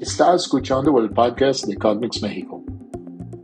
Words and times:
Está 0.00 0.34
escuchando 0.34 0.98
el 0.98 1.10
podcast 1.10 1.66
de 1.66 1.76
Cognex 1.76 2.22
México. 2.22 2.64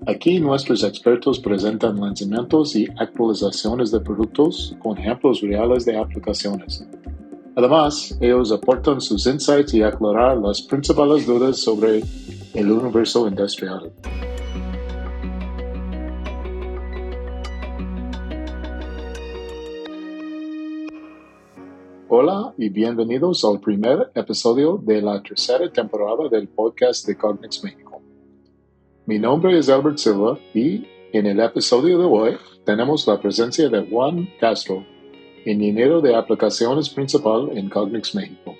Aquí 0.06 0.40
nuestros 0.40 0.82
expertos 0.84 1.38
presentan 1.38 2.00
lanzamientos 2.00 2.74
y 2.74 2.88
actualizaciones 2.96 3.90
de 3.90 4.00
productos 4.00 4.74
con 4.82 4.96
ejemplos 4.96 5.42
reales 5.42 5.84
de 5.84 5.98
aplicaciones. 5.98 6.82
Además, 7.56 8.16
ellos 8.22 8.52
aportan 8.52 9.02
sus 9.02 9.26
insights 9.26 9.74
y 9.74 9.82
aclarar 9.82 10.38
las 10.38 10.62
principales 10.62 11.26
dudas 11.26 11.58
sobre 11.58 12.02
el 12.54 12.72
universo 12.72 13.28
industrial. 13.28 13.92
Hola 22.08 22.54
y 22.56 22.68
bienvenidos 22.68 23.44
al 23.44 23.58
primer 23.58 24.12
episodio 24.14 24.80
de 24.80 25.02
la 25.02 25.20
tercera 25.24 25.68
temporada 25.72 26.28
del 26.30 26.46
podcast 26.46 27.04
de 27.04 27.16
Cognex 27.16 27.64
México. 27.64 28.00
Mi 29.06 29.18
nombre 29.18 29.58
es 29.58 29.68
Albert 29.68 29.98
Silva 29.98 30.38
y 30.54 30.86
en 31.12 31.26
el 31.26 31.40
episodio 31.40 31.98
de 31.98 32.04
hoy 32.04 32.36
tenemos 32.64 33.08
la 33.08 33.20
presencia 33.20 33.68
de 33.68 33.90
Juan 33.90 34.28
Castro, 34.38 34.84
ingeniero 35.44 36.00
de 36.00 36.14
aplicaciones 36.14 36.88
principal 36.88 37.50
en 37.58 37.68
Cognex 37.68 38.14
México. 38.14 38.54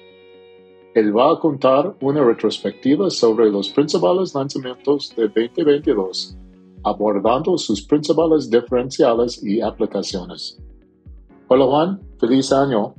Él 0.97 1.17
va 1.17 1.33
a 1.33 1.39
contar 1.39 1.95
una 2.01 2.25
retrospectiva 2.25 3.11
sobre 3.11 3.49
los 3.49 3.69
principales 3.69 4.35
lanzamientos 4.35 5.15
de 5.15 5.29
2022, 5.29 6.37
abordando 6.83 7.57
sus 7.59 7.81
principales 7.81 8.51
diferenciales 8.51 9.41
y 9.41 9.61
aplicaciones. 9.61 10.61
Hola 11.47 11.65
Juan, 11.67 12.01
feliz 12.19 12.51
año 12.51 12.97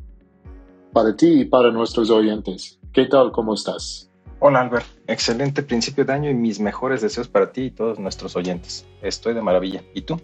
para 0.98 1.16
ti 1.16 1.42
y 1.42 1.46
para 1.46 1.70
nuestros 1.70 2.10
oyentes. 2.10 2.80
¿Qué 2.92 3.06
tal? 3.06 3.32
¿Cómo 3.32 3.54
estás? 3.54 4.10
Hola 4.40 4.62
Albert, 4.62 4.88
excelente 5.06 5.62
principio 5.62 6.04
de 6.04 6.12
año 6.12 6.32
y 6.32 6.34
mis 6.34 6.60
mejores 6.60 7.04
deseos 7.04 7.28
para 7.28 7.52
ti 7.52 7.66
y 7.66 7.70
todos 7.70 8.00
nuestros 8.00 8.36
oyentes. 8.36 8.84
Estoy 9.04 9.36
de 9.36 9.44
maravilla. 9.44 9.84
¿Y 9.94 10.02
tú? 10.02 10.20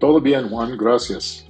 Todo 0.00 0.20
bien, 0.20 0.48
Juan, 0.48 0.76
gracias. 0.76 1.46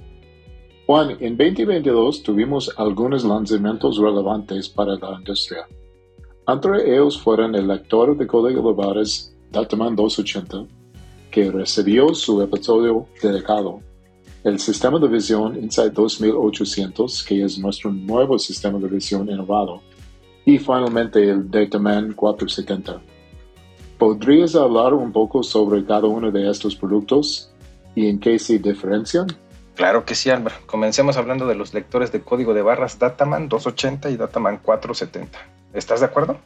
Juan, 0.85 1.17
en 1.21 1.37
2022 1.37 2.21
tuvimos 2.21 2.71
algunos 2.77 3.23
lanzamientos 3.23 3.97
relevantes 3.97 4.69
para 4.69 4.93
la 4.93 5.17
industria. 5.17 5.67
Entre 6.47 6.93
ellos 6.93 7.19
fueron 7.19 7.55
el 7.55 7.67
lector 7.67 8.15
de 8.15 8.27
código 8.27 8.61
de 8.61 8.75
barras 8.75 9.35
Dataman 9.49 9.95
280, 9.95 10.67
que 11.31 11.49
recibió 11.49 12.13
su 12.13 12.39
episodio 12.43 13.07
dedicado 13.23 13.79
el 14.43 14.59
sistema 14.59 14.97
de 14.99 15.07
visión 15.07 15.55
Insight 15.55 15.93
2800, 15.93 17.23
que 17.23 17.43
es 17.43 17.59
nuestro 17.59 17.91
nuevo 17.91 18.39
sistema 18.39 18.79
de 18.79 18.87
visión 18.87 19.29
innovado, 19.29 19.81
y 20.45 20.57
finalmente 20.57 21.29
el 21.29 21.49
Dataman 21.49 22.13
470. 22.13 23.01
¿Podrías 23.97 24.55
hablar 24.55 24.95
un 24.95 25.11
poco 25.11 25.43
sobre 25.43 25.85
cada 25.85 26.07
uno 26.07 26.31
de 26.31 26.49
estos 26.49 26.75
productos 26.75 27.51
y 27.93 28.07
en 28.07 28.19
qué 28.19 28.39
se 28.39 28.57
diferencian? 28.57 29.27
Claro 29.75 30.05
que 30.05 30.15
sí, 30.15 30.29
Álvaro. 30.31 30.55
Comencemos 30.65 31.17
hablando 31.17 31.45
de 31.45 31.55
los 31.55 31.73
lectores 31.73 32.11
de 32.11 32.21
código 32.21 32.53
de 32.53 32.63
barras 32.63 32.97
Dataman 32.97 33.47
280 33.47 34.09
y 34.09 34.17
Dataman 34.17 34.57
470. 34.57 35.37
¿Estás 35.73 35.99
de 35.99 36.07
acuerdo? 36.07 36.37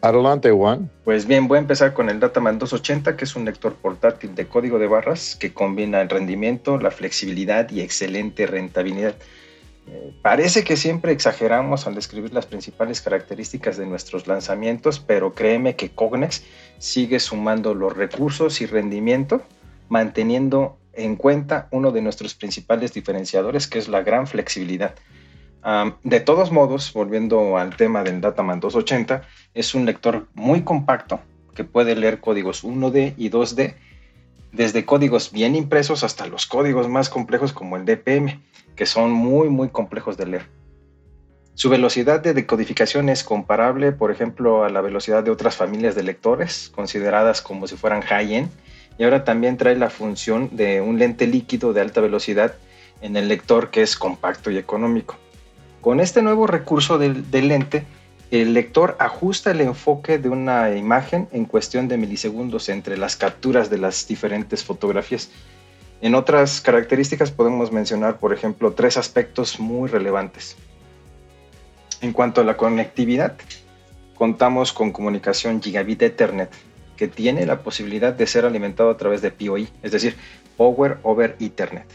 Adelante, 0.00 0.52
Juan. 0.52 0.90
Pues 1.04 1.26
bien, 1.26 1.48
voy 1.48 1.56
a 1.56 1.60
empezar 1.60 1.92
con 1.92 2.08
el 2.08 2.20
Dataman 2.20 2.58
280, 2.58 3.16
que 3.16 3.24
es 3.24 3.34
un 3.34 3.44
lector 3.44 3.74
portátil 3.74 4.34
de 4.34 4.46
código 4.46 4.78
de 4.78 4.86
barras 4.86 5.34
que 5.34 5.52
combina 5.52 6.00
el 6.00 6.08
rendimiento, 6.08 6.78
la 6.78 6.92
flexibilidad 6.92 7.68
y 7.70 7.80
excelente 7.80 8.46
rentabilidad. 8.46 9.16
Eh, 9.88 10.12
parece 10.22 10.62
que 10.62 10.76
siempre 10.76 11.10
exageramos 11.10 11.88
al 11.88 11.96
describir 11.96 12.32
las 12.32 12.46
principales 12.46 13.00
características 13.00 13.76
de 13.76 13.86
nuestros 13.86 14.28
lanzamientos, 14.28 15.00
pero 15.00 15.34
créeme 15.34 15.74
que 15.74 15.90
Cognex 15.90 16.44
sigue 16.78 17.18
sumando 17.18 17.74
los 17.74 17.96
recursos 17.96 18.60
y 18.60 18.66
rendimiento, 18.66 19.42
manteniendo 19.88 20.78
en 20.92 21.16
cuenta 21.16 21.66
uno 21.72 21.90
de 21.90 22.02
nuestros 22.02 22.34
principales 22.34 22.92
diferenciadores, 22.92 23.66
que 23.66 23.80
es 23.80 23.88
la 23.88 24.02
gran 24.02 24.28
flexibilidad 24.28 24.94
de 26.02 26.20
todos 26.20 26.50
modos, 26.50 26.92
volviendo 26.94 27.58
al 27.58 27.76
tema 27.76 28.02
del 28.02 28.22
Dataman 28.22 28.60
280, 28.60 29.22
es 29.52 29.74
un 29.74 29.84
lector 29.84 30.28
muy 30.34 30.62
compacto 30.62 31.20
que 31.54 31.64
puede 31.64 31.94
leer 31.94 32.20
códigos 32.20 32.64
1D 32.64 33.14
y 33.18 33.30
2D, 33.30 33.74
desde 34.52 34.86
códigos 34.86 35.30
bien 35.30 35.54
impresos 35.54 36.04
hasta 36.04 36.26
los 36.26 36.46
códigos 36.46 36.88
más 36.88 37.10
complejos 37.10 37.52
como 37.52 37.76
el 37.76 37.84
DPM, 37.84 38.40
que 38.76 38.86
son 38.86 39.10
muy 39.12 39.50
muy 39.50 39.68
complejos 39.68 40.16
de 40.16 40.26
leer. 40.26 40.46
Su 41.52 41.68
velocidad 41.68 42.20
de 42.20 42.32
decodificación 42.32 43.10
es 43.10 43.22
comparable, 43.22 43.92
por 43.92 44.10
ejemplo, 44.10 44.64
a 44.64 44.70
la 44.70 44.80
velocidad 44.80 45.22
de 45.22 45.32
otras 45.32 45.56
familias 45.56 45.94
de 45.94 46.04
lectores, 46.04 46.72
consideradas 46.74 47.42
como 47.42 47.66
si 47.66 47.76
fueran 47.76 48.00
high-end, 48.00 48.48
y 48.96 49.04
ahora 49.04 49.24
también 49.24 49.58
trae 49.58 49.76
la 49.76 49.90
función 49.90 50.48
de 50.52 50.80
un 50.80 50.98
lente 50.98 51.26
líquido 51.26 51.74
de 51.74 51.82
alta 51.82 52.00
velocidad 52.00 52.54
en 53.02 53.16
el 53.16 53.28
lector 53.28 53.70
que 53.70 53.82
es 53.82 53.98
compacto 53.98 54.50
y 54.50 54.56
económico. 54.56 55.16
Con 55.80 56.00
este 56.00 56.22
nuevo 56.22 56.46
recurso 56.46 56.98
del, 56.98 57.24
lente, 57.30 57.86
el 58.30 58.52
lector 58.52 58.96
ajusta 58.98 59.52
el 59.52 59.60
enfoque 59.60 60.18
de 60.18 60.28
una 60.28 60.74
imagen 60.74 61.28
en 61.30 61.44
cuestión 61.44 61.86
de 61.86 61.96
milisegundos 61.96 62.68
entre 62.68 62.98
las 62.98 63.16
capturas 63.16 63.70
de 63.70 63.78
las 63.78 64.08
diferentes 64.08 64.64
fotografías. 64.64 65.30
En 66.00 66.14
otras 66.14 66.60
características 66.60 67.30
podemos 67.30 67.72
mencionar, 67.72 68.18
por 68.18 68.32
ejemplo, 68.32 68.72
tres 68.72 68.96
aspectos 68.96 69.60
muy 69.60 69.88
relevantes. 69.88 70.56
En 72.00 72.12
cuanto 72.12 72.40
a 72.40 72.44
la 72.44 72.56
conectividad, 72.56 73.36
contamos 74.14 74.72
con 74.72 74.90
comunicación 74.90 75.62
gigabit 75.62 76.02
Ethernet, 76.02 76.50
que 76.96 77.06
tiene 77.06 77.46
la 77.46 77.60
posibilidad 77.60 78.12
de 78.12 78.26
ser 78.26 78.44
alimentado 78.44 78.90
a 78.90 78.96
través 78.96 79.22
de 79.22 79.30
PoE, 79.30 79.68
es 79.82 79.92
decir, 79.92 80.16
Power 80.56 80.98
over 81.04 81.36
Ethernet. 81.38 81.86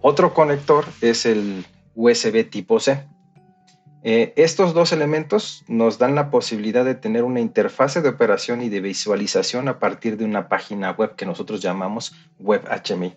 Otro 0.00 0.32
conector 0.32 0.84
es 1.00 1.26
el 1.26 1.66
USB 1.94 2.48
tipo 2.48 2.80
C, 2.80 3.04
eh, 4.04 4.32
estos 4.34 4.74
dos 4.74 4.92
elementos 4.92 5.64
nos 5.68 5.98
dan 5.98 6.16
la 6.16 6.28
posibilidad 6.30 6.84
de 6.84 6.96
tener 6.96 7.22
una 7.22 7.38
interfase 7.38 8.02
de 8.02 8.08
operación 8.08 8.60
y 8.60 8.68
de 8.68 8.80
visualización 8.80 9.68
a 9.68 9.78
partir 9.78 10.16
de 10.16 10.24
una 10.24 10.48
página 10.48 10.90
web 10.90 11.14
que 11.14 11.24
nosotros 11.24 11.60
llamamos 11.60 12.12
Web 12.40 12.62
HMI. 12.66 13.14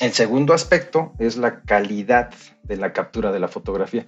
El 0.00 0.12
segundo 0.12 0.52
aspecto 0.52 1.12
es 1.20 1.36
la 1.36 1.60
calidad 1.60 2.34
de 2.64 2.76
la 2.76 2.92
captura 2.92 3.30
de 3.30 3.38
la 3.38 3.46
fotografía. 3.46 4.06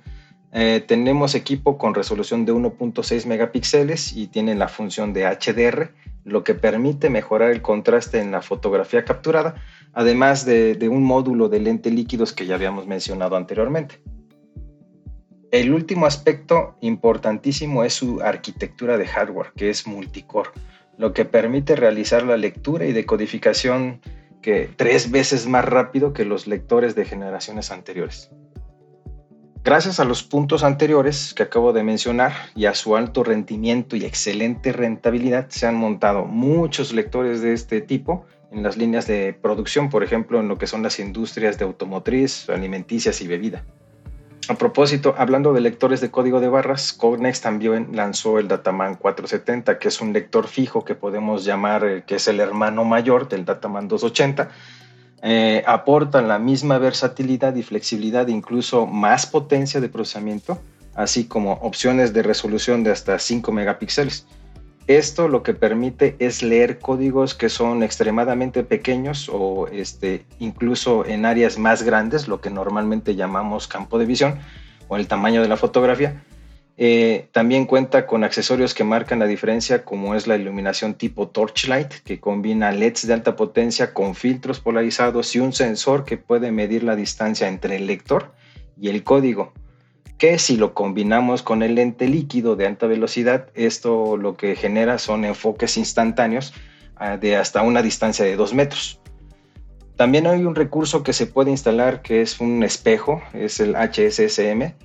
Eh, 0.53 0.83
tenemos 0.85 1.37
equipo 1.37 1.79
con 1.79 1.95
resolución 1.95 2.45
de 2.45 2.53
1.6 2.53 3.27
megapíxeles 3.27 4.17
y 4.17 4.27
tiene 4.27 4.57
la 4.57 4.67
función 4.67 5.13
de 5.13 5.25
HDR, 5.25 5.93
lo 6.25 6.43
que 6.43 6.55
permite 6.55 7.11
mejorar 7.11 7.53
el 7.53 7.63
contraste 7.63 8.19
en 8.19 8.33
la 8.33 8.43
fotografía 8.43 9.05
capturada, 9.05 9.55
además 9.93 10.45
de 10.45 10.89
un 10.91 11.05
módulo 11.05 11.49
de 11.49 11.61
lente 11.61 11.91
líquidos 11.91 12.33
que 12.33 12.47
ya 12.47 12.57
habíamos 12.57 12.87
mencionado 12.87 13.37
anteriormente. 13.37 14.01
El 15.53 15.73
último 15.73 16.07
aspecto 16.07 16.75
importantísimo 16.81 17.85
es 17.85 17.95
su 17.95 18.21
arquitectura 18.21 18.99
de 18.99 19.07
hardware, 19.07 19.53
que 19.55 19.71
es 19.71 19.87
multicore, 19.87 20.51
lo 20.99 21.13
que 21.13 21.25
permite 21.25 21.77
realizar 21.77 22.25
la 22.25 22.37
lectura 22.37 22.87
y 22.87 22.93
decodificación 22.93 24.01
tres 24.77 25.11
veces 25.11 25.47
más 25.47 25.65
rápido 25.65 26.13
que 26.13 26.25
los 26.25 26.47
lectores 26.47 26.95
de 26.95 27.05
generaciones 27.05 27.71
anteriores. 27.71 28.31
Gracias 29.65 30.01
a 30.01 30.05
los 30.05 30.25
puntos 30.25 30.65
anteriores 30.65 31.35
que 31.35 31.45
acabo 31.45 31.73
de 31.73 31.85
mencionar 31.85 32.33
y 32.57 32.67
a 32.67 32.75
su 32.75 32.97
alto 32.97 33.23
rendimiento 33.23 33.95
y 33.95 34.05
excelente 34.05 34.73
rentabilidad, 34.73 35.49
se 35.51 35.67
han 35.67 35.77
montado 35.77 36.25
muchos 36.25 36.93
lectores 36.93 37.41
de 37.41 37.53
este 37.53 37.81
tipo 37.81 38.27
en 38.51 38.65
las 38.65 38.77
líneas 38.77 39.07
de 39.07 39.33
producción, 39.33 39.89
por 39.89 40.03
ejemplo, 40.03 40.41
en 40.41 40.49
lo 40.49 40.59
que 40.59 40.67
son 40.67 40.83
las 40.83 40.99
industrias 40.99 41.59
de 41.59 41.65
automotriz, 41.65 42.49
alimenticias 42.51 43.21
y 43.21 43.29
bebida. 43.29 43.65
A 44.53 44.59
propósito, 44.59 45.15
hablando 45.17 45.55
de 45.55 45.63
lectores 45.63 46.03
de 46.03 46.11
código 46.11 46.39
de 46.39 46.51
barras, 46.51 46.93
Cognex 46.93 47.41
también 47.41 47.89
lanzó 47.95 48.39
el 48.39 48.49
Dataman 48.49 48.97
470, 48.97 49.79
que 49.79 49.89
es 49.89 50.03
un 50.03 50.13
lector 50.13 50.47
fijo 50.47 50.85
que 50.85 50.95
podemos 50.95 51.47
llamar 51.47 51.87
eh, 51.87 52.05
que 52.07 52.17
es 52.17 52.29
el 52.29 52.39
hermano 52.39 52.85
mayor 52.85 53.31
del 53.31 53.47
Dataman 53.47 53.89
280. 53.89 54.51
Eh, 55.23 55.65
aportan 55.67 56.29
la 56.29 56.39
misma 56.39 56.77
versatilidad 56.77 57.57
y 57.57 57.63
flexibilidad, 57.63 58.29
incluso 58.29 58.87
más 58.87 59.25
potencia 59.25 59.81
de 59.81 59.89
procesamiento, 59.89 60.59
así 60.95 61.25
como 61.25 61.53
opciones 61.55 62.13
de 62.13 62.23
resolución 62.23 62.85
de 62.85 62.91
hasta 62.91 63.19
5 63.19 63.53
megapíxeles. 63.53 64.27
Esto 64.89 65.29
lo 65.29 65.45
que 65.45 65.55
permite 65.55 66.17
es 66.19 66.43
leer 66.43 66.81
códigos 66.81 67.35
que 67.35 67.49
son 67.49 67.83
extremadamente 67.83 68.65
pequeños 68.65 69.31
o 69.33 69.69
este, 69.69 70.25
incluso 70.41 71.07
en 71.07 71.25
áreas 71.25 71.57
más 71.57 71.85
grandes, 71.85 72.27
lo 72.27 72.41
que 72.41 72.51
normalmente 72.51 73.15
llamamos 73.15 73.69
campo 73.69 73.99
de 73.99 74.07
visión 74.07 74.41
o 74.89 74.97
el 74.97 75.07
tamaño 75.07 75.41
de 75.41 75.49
la 75.49 75.57
fotografía. 75.57 76.25
Eh, 76.79 77.29
también 77.31 77.67
cuenta 77.67 78.07
con 78.07 78.25
accesorios 78.25 78.75
que 78.75 78.83
marcan 78.83 79.21
la 79.21 79.27
diferencia, 79.27 79.85
como 79.85 80.17
es 80.17 80.27
la 80.27 80.37
iluminación 80.37 80.95
tipo 80.95 81.29
Torchlight, 81.29 81.93
que 82.05 82.19
combina 82.19 82.73
LEDs 82.73 83.07
de 83.07 83.13
alta 83.13 83.37
potencia 83.37 83.95
con 83.95 84.17
filtros 84.17 84.59
polarizados 84.59 85.37
y 85.37 85.39
un 85.39 85.53
sensor 85.53 86.05
que 86.05 86.17
puede 86.17 86.51
medir 86.51 86.83
la 86.83 86.97
distancia 86.97 87.47
entre 87.47 87.77
el 87.77 87.87
lector 87.87 88.33
y 88.81 88.89
el 88.89 89.05
código 89.05 89.53
que 90.23 90.39
si 90.39 90.57
lo 90.57 90.73
combinamos 90.73 91.43
con 91.43 91.65
el 91.65 91.75
lente 91.75 92.07
líquido 92.07 92.55
de 92.55 92.69
alta 92.69 92.87
velocidad, 92.87 93.49
esto 93.55 94.17
lo 94.17 94.37
que 94.37 94.55
genera 94.55 94.99
son 94.99 95.25
enfoques 95.25 95.77
instantáneos 95.77 96.55
ah, 96.95 97.17
de 97.17 97.35
hasta 97.35 97.63
una 97.63 97.83
distancia 97.83 98.25
de 98.25 98.37
2 98.37 98.55
metros. 98.55 99.01
También 99.97 100.29
hay 100.29 100.45
un 100.45 100.55
recurso 100.55 101.03
que 101.03 101.13
se 101.13 101.27
puede 101.27 101.51
instalar 101.51 102.03
que 102.03 102.21
es 102.21 102.39
un 102.39 102.63
espejo, 102.63 103.21
es 103.33 103.59
el 103.59 103.75
HSSM, 103.75 104.77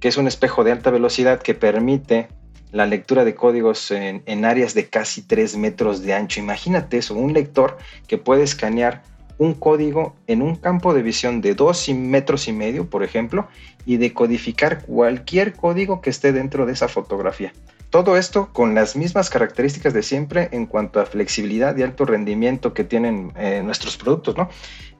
que 0.00 0.08
es 0.08 0.16
un 0.16 0.28
espejo 0.28 0.64
de 0.64 0.72
alta 0.72 0.90
velocidad 0.90 1.42
que 1.42 1.52
permite 1.52 2.28
la 2.72 2.86
lectura 2.86 3.26
de 3.26 3.34
códigos 3.34 3.90
en, 3.90 4.44
áreas 4.46 4.72
de 4.72 4.88
casi 4.88 5.20
3 5.20 5.58
metros 5.58 6.00
de 6.00 6.14
ancho. 6.14 6.40
Imagínate 6.40 6.96
eso, 6.96 7.14
un 7.14 7.34
lector 7.34 7.76
que 8.06 8.16
puede 8.16 8.44
escanear 8.44 9.02
un 9.38 9.54
código 9.54 10.16
en 10.26 10.42
un 10.42 10.56
campo 10.56 10.94
de 10.94 11.02
visión 11.02 11.40
de 11.40 11.54
2 11.54 11.90
metros 11.90 12.48
y 12.48 12.52
medio, 12.52 12.88
por 12.88 13.02
ejemplo, 13.02 13.48
y 13.84 13.96
decodificar 13.98 14.82
cualquier 14.84 15.52
código 15.54 16.00
que 16.00 16.10
esté 16.10 16.32
dentro 16.32 16.66
de 16.66 16.72
esa 16.72 16.88
fotografía. 16.88 17.52
Todo 17.90 18.16
esto 18.16 18.48
con 18.52 18.74
las 18.74 18.96
mismas 18.96 19.30
características 19.30 19.94
de 19.94 20.02
siempre 20.02 20.48
en 20.52 20.66
cuanto 20.66 21.00
a 21.00 21.06
flexibilidad 21.06 21.76
y 21.76 21.82
alto 21.82 22.04
rendimiento 22.04 22.74
que 22.74 22.84
tienen 22.84 23.32
eh, 23.36 23.62
nuestros 23.64 23.96
productos, 23.96 24.36
¿no? 24.36 24.48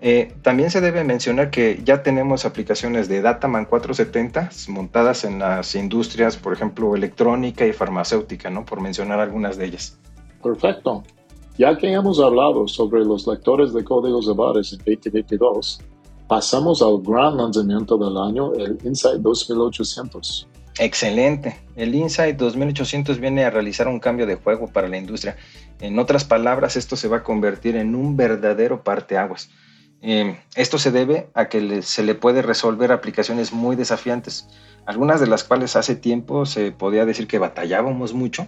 Eh, 0.01 0.35
también 0.43 0.71
se 0.71 0.81
debe 0.81 1.03
mencionar 1.05 1.51
que 1.51 1.81
ya 1.83 2.03
tenemos 2.03 2.45
aplicaciones 2.45 3.09
de 3.09 3.23
Dataman 3.23 3.65
470 3.65 4.51
montadas 4.69 5.25
en 5.25 5.39
las 5.39 5.75
industrias, 5.75 6.37
por 6.37 6.53
ejemplo, 6.53 6.95
electrónica 6.95 7.67
y 7.67 7.73
farmacéutica, 7.73 8.51
¿no? 8.51 8.65
Por 8.65 8.81
mencionar 8.81 9.21
algunas 9.21 9.57
de 9.57 9.67
ellas. 9.67 9.99
Perfecto. 10.43 11.03
Ya 11.59 11.75
que 11.79 11.91
hemos 11.91 12.21
hablado 12.21 12.69
sobre 12.69 13.03
los 13.03 13.27
lectores 13.27 13.73
de 13.73 13.83
códigos 13.83 14.27
de 14.27 14.35
barras 14.35 14.75
en 14.75 14.79
2022, 14.79 15.81
pasamos 16.29 16.83
al 16.83 17.01
gran 17.01 17.39
lanzamiento 17.39 17.97
del 17.97 18.15
año, 18.19 18.53
el 18.55 18.79
Insight 18.85 19.23
2800. 19.23 20.47
Excelente. 20.79 21.59
El 21.75 21.95
Insight 21.95 22.37
2800 22.37 23.19
viene 23.19 23.45
a 23.45 23.51
realizar 23.51 23.89
un 23.89 24.01
cambio 24.01 24.27
de 24.27 24.35
juego 24.35 24.67
para 24.67 24.87
la 24.87 24.99
industria. 24.99 25.39
En 25.81 25.99
otras 25.99 26.25
palabras, 26.25 26.77
esto 26.77 26.95
se 26.95 27.09
va 27.09 27.19
a 27.19 27.23
convertir 27.23 27.77
en 27.77 27.95
un 27.95 28.19
verdadero 28.19 28.85
parteaguas. 28.85 29.49
Eh, 30.03 30.39
esto 30.57 30.77
se 30.77 30.91
debe 30.91 31.31
a 31.33 31.49
que 31.49 31.81
se 31.81 32.03
le 32.03 32.15
puede 32.15 32.43
resolver 32.43 32.93
aplicaciones 32.93 33.55
muy 33.55 33.77
desafiantes, 33.77 34.47
algunas 34.85 35.21
de 35.21 35.27
las 35.27 35.43
cuales 35.43 35.75
hace 35.75 35.97
tiempo 35.97 36.45
se 36.45 36.71
podía 36.71 37.07
decir 37.07 37.27
que 37.27 37.39
batallábamos 37.39 38.13
mucho 38.13 38.47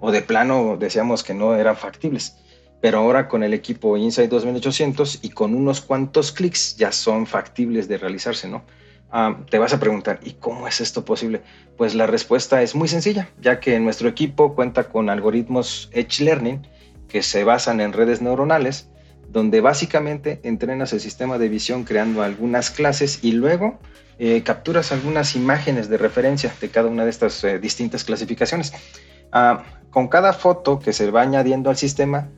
o 0.00 0.12
de 0.12 0.22
plano 0.22 0.76
decíamos 0.76 1.24
que 1.24 1.34
no 1.34 1.56
eran 1.56 1.76
factibles. 1.76 2.36
Pero 2.84 2.98
ahora 2.98 3.28
con 3.28 3.42
el 3.42 3.54
equipo 3.54 3.96
Insight 3.96 4.28
2800 4.28 5.20
y 5.22 5.30
con 5.30 5.54
unos 5.54 5.80
cuantos 5.80 6.32
clics 6.32 6.76
ya 6.76 6.92
son 6.92 7.26
factibles 7.26 7.88
de 7.88 7.96
realizarse, 7.96 8.46
¿no? 8.46 8.62
Ah, 9.10 9.38
te 9.48 9.58
vas 9.58 9.72
a 9.72 9.80
preguntar, 9.80 10.20
¿y 10.22 10.32
cómo 10.32 10.68
es 10.68 10.82
esto 10.82 11.02
posible? 11.02 11.40
Pues 11.78 11.94
la 11.94 12.06
respuesta 12.06 12.60
es 12.60 12.74
muy 12.74 12.86
sencilla, 12.88 13.30
ya 13.40 13.58
que 13.58 13.80
nuestro 13.80 14.06
equipo 14.06 14.54
cuenta 14.54 14.84
con 14.84 15.08
algoritmos 15.08 15.88
Edge 15.94 16.24
Learning 16.24 16.60
que 17.08 17.22
se 17.22 17.42
basan 17.42 17.80
en 17.80 17.94
redes 17.94 18.20
neuronales, 18.20 18.90
donde 19.30 19.62
básicamente 19.62 20.40
entrenas 20.42 20.92
el 20.92 21.00
sistema 21.00 21.38
de 21.38 21.48
visión 21.48 21.84
creando 21.84 22.22
algunas 22.22 22.70
clases 22.70 23.20
y 23.22 23.32
luego 23.32 23.78
eh, 24.18 24.42
capturas 24.42 24.92
algunas 24.92 25.36
imágenes 25.36 25.88
de 25.88 25.96
referencia 25.96 26.54
de 26.60 26.68
cada 26.68 26.90
una 26.90 27.04
de 27.04 27.10
estas 27.10 27.42
eh, 27.44 27.58
distintas 27.58 28.04
clasificaciones. 28.04 28.74
Ah, 29.32 29.64
con 29.88 30.08
cada 30.08 30.34
foto 30.34 30.80
que 30.80 30.92
se 30.92 31.10
va 31.10 31.22
añadiendo 31.22 31.70
al 31.70 31.76
sistema, 31.76 32.28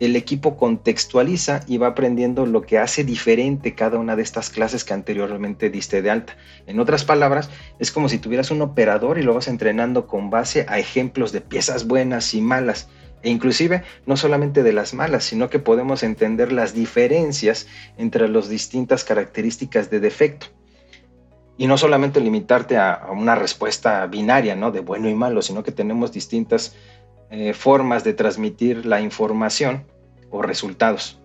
el 0.00 0.16
equipo 0.16 0.56
contextualiza 0.56 1.60
y 1.66 1.78
va 1.78 1.88
aprendiendo 1.88 2.44
lo 2.44 2.62
que 2.62 2.78
hace 2.78 3.04
diferente 3.04 3.74
cada 3.74 3.98
una 3.98 4.16
de 4.16 4.22
estas 4.22 4.50
clases 4.50 4.84
que 4.84 4.94
anteriormente 4.94 5.70
diste 5.70 6.02
de 6.02 6.10
alta. 6.10 6.36
En 6.66 6.80
otras 6.80 7.04
palabras, 7.04 7.50
es 7.78 7.92
como 7.92 8.08
si 8.08 8.18
tuvieras 8.18 8.50
un 8.50 8.62
operador 8.62 9.18
y 9.18 9.22
lo 9.22 9.34
vas 9.34 9.48
entrenando 9.48 10.06
con 10.06 10.30
base 10.30 10.66
a 10.68 10.78
ejemplos 10.78 11.30
de 11.30 11.40
piezas 11.40 11.86
buenas 11.86 12.34
y 12.34 12.40
malas. 12.40 12.88
E 13.22 13.30
inclusive 13.30 13.84
no 14.04 14.16
solamente 14.16 14.62
de 14.62 14.72
las 14.72 14.94
malas, 14.94 15.24
sino 15.24 15.48
que 15.48 15.60
podemos 15.60 16.02
entender 16.02 16.52
las 16.52 16.74
diferencias 16.74 17.68
entre 17.96 18.28
las 18.28 18.48
distintas 18.48 19.04
características 19.04 19.90
de 19.90 20.00
defecto. 20.00 20.48
Y 21.56 21.68
no 21.68 21.78
solamente 21.78 22.20
limitarte 22.20 22.76
a, 22.76 23.06
una 23.12 23.36
respuesta 23.36 24.04
binaria, 24.06 24.56
¿no? 24.56 24.72
De 24.72 24.80
bueno 24.80 25.08
y 25.08 25.14
malo, 25.14 25.42
sino 25.42 25.62
que 25.62 25.70
tenemos 25.70 26.12
distintas 26.12 26.74
eh, 27.32 27.54
formas 27.54 28.04
de 28.04 28.12
transmitir 28.12 28.84
la 28.84 29.00
información 29.00 29.84
o 30.30 30.42
resultados. 30.42 31.18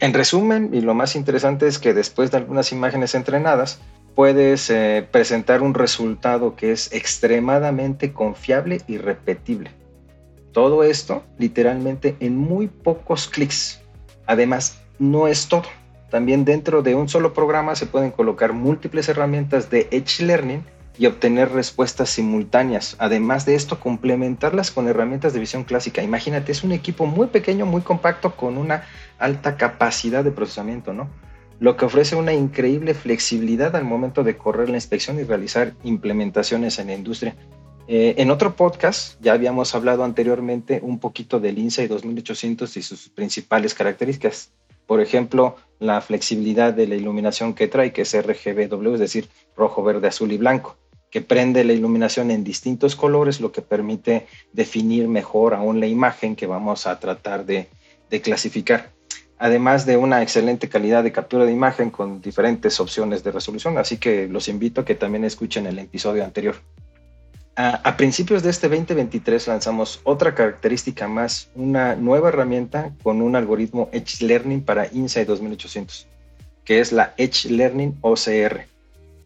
En 0.00 0.14
resumen, 0.14 0.70
y 0.72 0.80
lo 0.80 0.94
más 0.94 1.14
interesante 1.14 1.66
es 1.66 1.78
que 1.78 1.92
después 1.92 2.30
de 2.30 2.38
algunas 2.38 2.72
imágenes 2.72 3.14
entrenadas, 3.14 3.78
puedes 4.14 4.70
eh, 4.70 5.06
presentar 5.10 5.60
un 5.60 5.74
resultado 5.74 6.56
que 6.56 6.72
es 6.72 6.90
extremadamente 6.94 8.14
confiable 8.14 8.80
y 8.88 8.96
repetible. 8.96 9.70
Todo 10.52 10.84
esto 10.84 11.22
literalmente 11.38 12.16
en 12.20 12.38
muy 12.38 12.68
pocos 12.68 13.28
clics. 13.28 13.82
Además, 14.26 14.80
no 14.98 15.28
es 15.28 15.48
todo. 15.48 15.68
También 16.10 16.46
dentro 16.46 16.80
de 16.82 16.94
un 16.94 17.10
solo 17.10 17.34
programa 17.34 17.76
se 17.76 17.84
pueden 17.84 18.10
colocar 18.10 18.54
múltiples 18.54 19.06
herramientas 19.10 19.68
de 19.68 19.88
Edge 19.90 20.22
Learning 20.22 20.64
y 20.98 21.06
obtener 21.06 21.50
respuestas 21.50 22.10
simultáneas. 22.10 22.96
Además 22.98 23.46
de 23.46 23.54
esto, 23.54 23.80
complementarlas 23.80 24.70
con 24.70 24.88
herramientas 24.88 25.32
de 25.32 25.40
visión 25.40 25.64
clásica. 25.64 26.02
Imagínate, 26.02 26.52
es 26.52 26.64
un 26.64 26.72
equipo 26.72 27.06
muy 27.06 27.28
pequeño, 27.28 27.66
muy 27.66 27.82
compacto, 27.82 28.36
con 28.36 28.58
una 28.58 28.84
alta 29.18 29.56
capacidad 29.56 30.22
de 30.22 30.32
procesamiento, 30.32 30.92
¿no? 30.92 31.08
Lo 31.60 31.76
que 31.76 31.84
ofrece 31.84 32.16
una 32.16 32.32
increíble 32.32 32.92
flexibilidad 32.94 33.74
al 33.76 33.84
momento 33.84 34.24
de 34.24 34.36
correr 34.36 34.68
la 34.68 34.76
inspección 34.76 35.18
y 35.18 35.22
realizar 35.22 35.74
implementaciones 35.84 36.78
en 36.78 36.88
la 36.88 36.94
industria. 36.94 37.36
Eh, 37.88 38.14
en 38.18 38.30
otro 38.30 38.56
podcast 38.56 39.20
ya 39.20 39.32
habíamos 39.32 39.74
hablado 39.74 40.04
anteriormente 40.04 40.80
un 40.82 40.98
poquito 40.98 41.40
del 41.40 41.58
INSAI 41.58 41.88
2800 41.88 42.76
y 42.76 42.82
sus 42.82 43.08
principales 43.08 43.74
características. 43.74 44.50
Por 44.86 45.00
ejemplo, 45.00 45.56
la 45.78 46.00
flexibilidad 46.00 46.72
de 46.74 46.86
la 46.86 46.96
iluminación 46.96 47.54
que 47.54 47.68
trae, 47.68 47.92
que 47.92 48.02
es 48.02 48.14
RGBW, 48.14 48.94
es 48.94 49.00
decir, 49.00 49.28
rojo, 49.56 49.82
verde, 49.82 50.08
azul 50.08 50.32
y 50.32 50.38
blanco 50.38 50.76
que 51.12 51.20
prende 51.20 51.62
la 51.62 51.74
iluminación 51.74 52.30
en 52.30 52.42
distintos 52.42 52.96
colores, 52.96 53.38
lo 53.38 53.52
que 53.52 53.60
permite 53.60 54.26
definir 54.54 55.08
mejor 55.08 55.52
aún 55.52 55.78
la 55.78 55.86
imagen 55.86 56.34
que 56.34 56.46
vamos 56.46 56.86
a 56.86 56.98
tratar 56.98 57.44
de, 57.44 57.68
clasificar. 58.22 58.90
Además 59.38 59.86
de 59.86 59.96
una 59.96 60.22
excelente 60.22 60.68
calidad 60.68 61.02
de 61.02 61.12
captura 61.12 61.44
de 61.44 61.52
imagen 61.52 61.90
con 61.90 62.20
diferentes 62.20 62.80
opciones 62.80 63.22
de 63.22 63.30
resolución, 63.30 63.76
así 63.76 63.98
que 63.98 64.26
los 64.26 64.48
invito 64.48 64.80
a 64.80 64.84
que 64.84 64.94
también 64.94 65.24
escuchen 65.24 65.66
el 65.66 65.78
episodio 65.78 66.24
anterior. 66.24 66.56
A, 67.56 67.96
principios 67.98 68.42
de 68.42 68.48
este 68.48 68.68
2023 68.68 69.48
lanzamos 69.48 70.00
otra 70.04 70.34
característica 70.34 71.08
más, 71.08 71.50
una 71.54 71.94
nueva 71.94 72.30
herramienta 72.30 72.92
con 73.02 73.20
un 73.20 73.36
algoritmo 73.36 73.90
Edge 73.92 74.24
Learning 74.24 74.62
para 74.62 74.88
Insight 74.90 75.28
2800, 75.28 76.06
que 76.64 76.80
es 76.80 76.92
la 76.92 77.12
Edge 77.18 77.50
Learning 77.50 77.98
OCR 78.00 78.71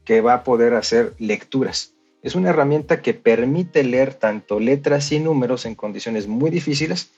que 0.06 0.22
va 0.22 0.34
a 0.34 0.44
poder 0.44 0.72
hacer 0.72 1.14
lecturas. 1.18 1.92
Es 2.22 2.34
una 2.34 2.50
herramienta 2.50 3.02
que 3.02 3.12
permite 3.12 3.84
leer 3.84 4.14
tanto 4.14 4.58
letras 4.58 5.12
y 5.12 5.18
números 5.18 5.66
en 5.66 5.74
condiciones 5.74 6.26
muy 6.26 6.50
difíciles, 6.50 7.10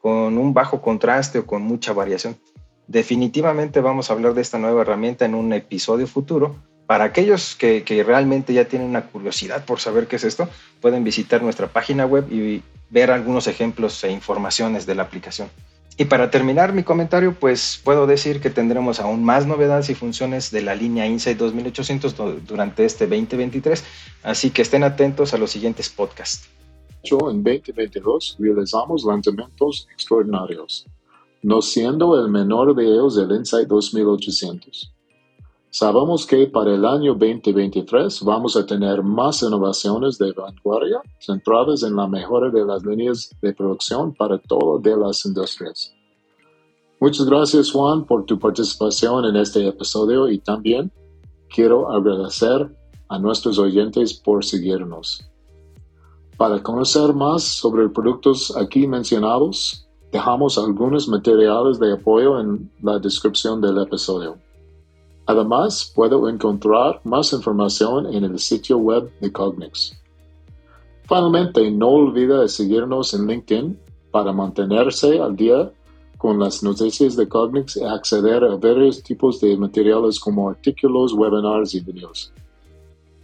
con 0.00 0.38
un 0.38 0.54
bajo 0.54 0.80
contraste 0.80 1.40
o 1.40 1.46
con 1.46 1.62
mucha 1.62 1.92
variación. 1.92 2.38
Definitivamente 2.86 3.80
vamos 3.80 4.08
a 4.08 4.14
hablar 4.14 4.34
de 4.34 4.42
esta 4.42 4.58
nueva 4.58 4.82
herramienta 4.82 5.24
en 5.24 5.34
un 5.34 5.52
episodio 5.52 6.06
futuro. 6.06 6.56
Para 6.86 7.04
aquellos 7.04 7.56
que, 7.56 7.82
realmente 8.06 8.52
ya 8.52 8.66
tienen 8.66 8.88
una 8.88 9.06
curiosidad 9.06 9.64
por 9.64 9.80
saber 9.80 10.06
qué 10.06 10.16
es 10.16 10.24
esto, 10.24 10.48
pueden 10.80 11.02
visitar 11.02 11.42
nuestra 11.42 11.66
página 11.66 12.06
web 12.06 12.30
y 12.32 12.62
ver 12.90 13.10
algunos 13.10 13.48
ejemplos 13.48 14.02
e 14.04 14.12
informaciones 14.12 14.86
de 14.86 14.94
la 14.94 15.02
aplicación. 15.02 15.48
Y 15.98 16.04
para 16.04 16.30
terminar 16.30 16.74
mi 16.74 16.82
comentario, 16.82 17.34
pues 17.38 17.80
puedo 17.82 18.06
decir 18.06 18.40
que 18.40 18.50
tendremos 18.50 19.00
aún 19.00 19.24
más 19.24 19.46
novedades 19.46 19.88
y 19.88 19.94
funciones 19.94 20.50
de 20.50 20.60
la 20.60 20.74
línea 20.74 21.06
Insight 21.06 21.38
2800 21.38 22.14
durante 22.46 22.84
este 22.84 23.06
2023, 23.06 23.82
así 24.22 24.50
que 24.50 24.60
estén 24.60 24.84
atentos 24.84 25.32
a 25.32 25.38
los 25.38 25.50
siguientes 25.50 25.88
podcasts. 25.88 26.50
En 27.02 27.42
2022 27.42 28.36
realizamos 28.38 29.04
lanzamientos 29.04 29.86
extraordinarios, 29.92 30.86
no 31.42 31.62
siendo 31.62 32.20
el 32.20 32.30
menor 32.30 32.74
de 32.74 32.84
ellos 32.84 33.16
el 33.16 33.30
Insight 33.30 33.68
2800. 33.68 34.95
Sabemos 35.70 36.26
que 36.26 36.46
para 36.46 36.74
el 36.74 36.84
año 36.86 37.12
2023 37.14 38.22
vamos 38.22 38.56
a 38.56 38.64
tener 38.64 39.02
más 39.02 39.42
innovaciones 39.42 40.16
de 40.16 40.32
vanguardia 40.32 41.02
centradas 41.20 41.82
en 41.82 41.96
la 41.96 42.06
mejora 42.06 42.50
de 42.50 42.64
las 42.64 42.84
líneas 42.84 43.30
de 43.42 43.52
producción 43.52 44.14
para 44.14 44.38
todas 44.38 44.98
las 44.98 45.26
industrias. 45.26 45.92
Muchas 46.98 47.26
gracias 47.26 47.72
Juan 47.72 48.06
por 48.06 48.24
tu 48.24 48.38
participación 48.38 49.26
en 49.26 49.36
este 49.36 49.66
episodio 49.66 50.30
y 50.30 50.38
también 50.38 50.90
quiero 51.50 51.90
agradecer 51.90 52.74
a 53.08 53.18
nuestros 53.18 53.58
oyentes 53.58 54.14
por 54.14 54.44
seguirnos. 54.44 55.28
Para 56.38 56.62
conocer 56.62 57.12
más 57.12 57.42
sobre 57.42 57.88
productos 57.88 58.56
aquí 58.56 58.86
mencionados, 58.86 59.86
dejamos 60.10 60.56
algunos 60.58 61.08
materiales 61.08 61.78
de 61.78 61.92
apoyo 61.92 62.40
en 62.40 62.70
la 62.82 62.98
descripción 62.98 63.60
del 63.60 63.78
episodio. 63.78 64.38
Además, 65.26 65.92
puedo 65.94 66.28
encontrar 66.28 67.00
más 67.04 67.32
información 67.32 68.12
en 68.14 68.24
el 68.24 68.38
sitio 68.38 68.78
web 68.78 69.10
de 69.20 69.32
Cognex. 69.32 70.00
Finalmente, 71.02 71.70
no 71.70 71.88
olvide 71.88 72.48
seguirnos 72.48 73.12
en 73.14 73.26
LinkedIn 73.26 73.78
para 74.10 74.32
mantenerse 74.32 75.20
al 75.20 75.36
día 75.36 75.70
con 76.16 76.38
las 76.38 76.62
noticias 76.62 77.16
de 77.16 77.28
Cognex 77.28 77.76
y 77.76 77.84
acceder 77.84 78.42
a 78.44 78.56
varios 78.56 79.02
tipos 79.02 79.40
de 79.40 79.56
materiales 79.56 80.18
como 80.18 80.48
artículos, 80.48 81.12
webinars 81.12 81.74
y 81.74 81.80
videos. 81.80 82.32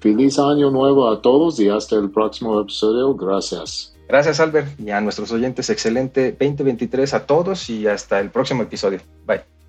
Feliz 0.01 0.39
año 0.39 0.71
nuevo 0.71 1.09
a 1.09 1.23
todos 1.23 1.61
y 1.61 1.69
hasta 1.69 1.97
el 1.97 2.11
próximo 2.11 2.61
episodio. 2.61 3.15
Gracias. 3.15 3.95
Gracias 4.09 4.41
Albert 4.41 4.79
y 4.79 4.91
a 4.91 5.01
nuestros 5.01 5.31
oyentes 5.33 5.71
excelente 5.71 6.33
2023 6.33 7.15
a 7.15 7.25
todos 7.25 7.71
y 7.71 7.87
hasta 7.87 8.21
el 8.21 8.31
próximo 8.31 8.65
episodio. 8.65 9.01
Bye. 9.27 9.62